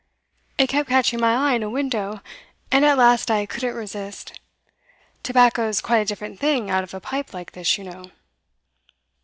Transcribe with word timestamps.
'It 0.57 0.65
kept 0.65 0.89
catching 0.89 1.21
my 1.21 1.51
eye 1.51 1.53
in 1.53 1.61
a 1.61 1.69
window, 1.69 2.21
and 2.71 2.83
at 2.83 2.97
last 2.97 3.29
I 3.29 3.45
couldn't 3.45 3.75
resist. 3.75 4.39
Tobacco's 5.21 5.79
quite 5.79 5.99
a 5.99 6.05
different 6.05 6.39
thing 6.39 6.71
out 6.71 6.83
of 6.83 6.95
a 6.95 6.99
pipe 6.99 7.35
like 7.35 7.51
this, 7.51 7.77
you 7.77 7.83
know. 7.83 8.05